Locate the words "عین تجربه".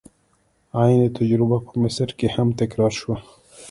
0.81-1.57